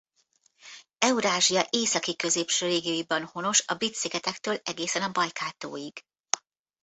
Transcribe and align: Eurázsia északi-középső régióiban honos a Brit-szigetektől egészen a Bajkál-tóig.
Eurázsia 0.97 1.67
északi-középső 1.69 2.65
régióiban 2.65 3.25
honos 3.25 3.63
a 3.67 3.73
Brit-szigetektől 3.73 4.59
egészen 4.63 5.01
a 5.01 5.11
Bajkál-tóig. 5.11 6.03